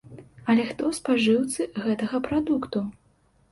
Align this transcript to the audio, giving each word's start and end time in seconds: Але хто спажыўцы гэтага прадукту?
Але 0.53 0.63
хто 0.69 0.89
спажыўцы 0.99 1.69
гэтага 1.85 2.25
прадукту? 2.31 2.85